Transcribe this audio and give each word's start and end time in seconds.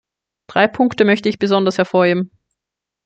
Drei 0.47 0.67
Punkte 0.67 1.05
möchte 1.05 1.29
ich 1.29 1.37
besonders 1.37 1.77
hervorheben. 1.77 2.31